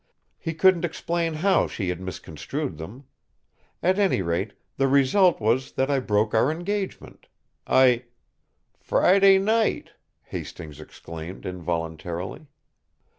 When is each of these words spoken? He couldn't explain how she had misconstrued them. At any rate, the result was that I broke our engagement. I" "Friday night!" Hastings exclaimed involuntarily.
He 0.39 0.55
couldn't 0.55 0.83
explain 0.83 1.35
how 1.35 1.67
she 1.67 1.89
had 1.89 2.01
misconstrued 2.01 2.79
them. 2.79 3.03
At 3.83 3.99
any 3.99 4.23
rate, 4.23 4.53
the 4.77 4.87
result 4.87 5.39
was 5.39 5.73
that 5.73 5.91
I 5.91 5.99
broke 5.99 6.33
our 6.33 6.49
engagement. 6.49 7.27
I" 7.67 8.05
"Friday 8.79 9.37
night!" 9.37 9.91
Hastings 10.23 10.79
exclaimed 10.79 11.45
involuntarily. 11.45 12.47